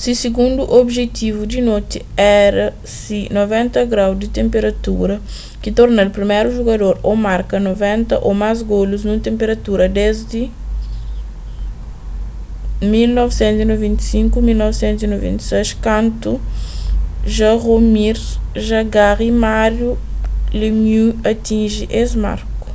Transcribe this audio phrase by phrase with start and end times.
[0.00, 1.98] se sigundu obijetivu di noti
[2.42, 2.66] éra
[2.98, 5.16] se 60º di tenpurada
[5.62, 10.42] ki torna-l priméru jugador a marka 60 ô más golus nun tenpurada desdi
[12.94, 16.30] 1995--96 kantu
[17.36, 18.18] jaromir
[18.68, 19.90] jagr y mario
[20.60, 22.66] lemieux atinji es marku